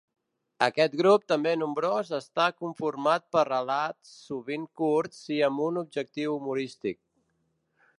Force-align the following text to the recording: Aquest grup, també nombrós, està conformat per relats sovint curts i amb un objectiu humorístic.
Aquest 0.67 0.95
grup, 1.01 1.25
també 1.31 1.53
nombrós, 1.63 2.09
està 2.19 2.47
conformat 2.63 3.29
per 3.37 3.45
relats 3.53 4.17
sovint 4.25 4.67
curts 4.83 5.23
i 5.39 5.43
amb 5.51 5.67
un 5.71 5.83
objectiu 5.87 6.39
humorístic. 6.41 7.01